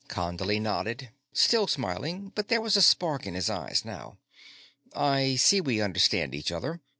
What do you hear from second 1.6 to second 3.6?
smiling but there was a spark in his